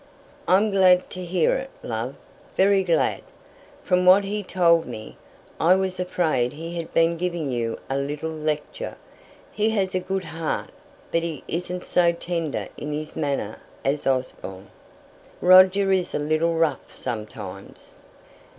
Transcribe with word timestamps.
"I'm 0.47 0.71
glad 0.71 1.11
to 1.11 1.23
hear 1.23 1.53
it, 1.53 1.69
love; 1.83 2.15
very 2.57 2.83
glad. 2.83 3.21
From 3.83 4.03
what 4.03 4.23
he 4.23 4.41
told 4.41 4.87
me, 4.87 5.15
I 5.59 5.75
was 5.75 5.99
afraid 5.99 6.53
he 6.53 6.75
had 6.77 6.91
been 6.91 7.17
giving 7.17 7.51
you 7.51 7.77
a 7.87 7.97
little 7.99 8.31
lecture. 8.31 8.97
He 9.51 9.69
has 9.69 9.93
a 9.93 9.99
good 9.99 10.23
heart, 10.25 10.71
but 11.11 11.21
he 11.21 11.43
isn't 11.47 11.83
so 11.83 12.13
tender 12.13 12.67
in 12.77 12.91
his 12.91 13.15
manner 13.15 13.59
as 13.85 14.07
Osborne. 14.07 14.69
Roger 15.39 15.91
is 15.91 16.15
a 16.15 16.17
little 16.17 16.55
rough 16.55 16.95
sometimes." 16.95 17.93